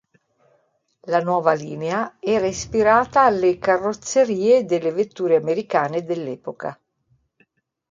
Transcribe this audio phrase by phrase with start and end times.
[1.03, 6.75] La nuova linea era ispirata alle carrozzerie delle vetture americane dell'epoca.